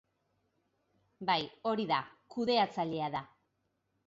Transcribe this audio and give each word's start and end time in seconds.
Bai, 1.31 1.35
hori 1.73 1.85
da, 1.93 2.01
kudeatzailea 2.37 3.13
da. 3.19 3.23